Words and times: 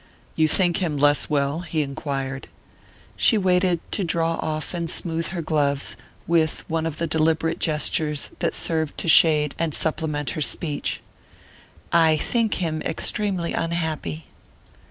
"You 0.35 0.47
think 0.47 0.77
him 0.77 0.97
less 0.97 1.29
well?" 1.29 1.59
he 1.59 1.83
enquired. 1.83 2.47
She 3.15 3.37
waited 3.37 3.79
to 3.91 4.03
draw 4.03 4.33
off 4.37 4.73
and 4.73 4.89
smooth 4.89 5.27
her 5.27 5.43
gloves, 5.43 5.95
with 6.25 6.67
one 6.67 6.87
of 6.87 6.97
the 6.97 7.05
deliberate 7.05 7.59
gestures 7.59 8.31
that 8.39 8.55
served 8.55 8.97
to 8.97 9.07
shade 9.07 9.53
and 9.59 9.75
supplement 9.75 10.31
her 10.31 10.41
speech. 10.41 11.01
"I 11.93 12.17
think 12.17 12.55
him 12.55 12.81
extremely 12.81 13.53
unhappy." 13.53 14.25